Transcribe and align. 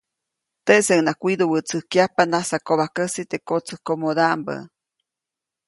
Teʼseʼuŋnaʼajk 0.65 1.21
widuʼwätsäjkya 1.25 2.03
nasakobajkäsi 2.31 3.21
teʼ 3.29 3.43
kotsäjkomodaʼmbä. 3.47 4.55